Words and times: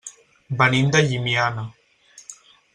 Venim 0.61 0.89
de 0.95 1.03
Llimiana. 1.11 1.69